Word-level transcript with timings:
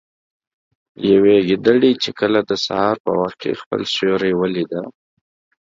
يوې 1.11 1.37
ګيدړې 1.47 1.91
چې 2.03 2.09
کله 2.19 2.39
د 2.49 2.51
سهار 2.65 2.95
په 3.05 3.11
وخت 3.19 3.37
كې 3.41 3.51
خپل 3.61 3.81
سيورى 3.93 4.31
وليده 4.35 4.81